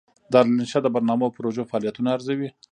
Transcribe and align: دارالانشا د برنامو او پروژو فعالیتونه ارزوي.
دارالانشا 0.33 0.79
د 0.81 0.87
برنامو 0.95 1.25
او 1.27 1.35
پروژو 1.37 1.69
فعالیتونه 1.69 2.09
ارزوي. 2.15 2.49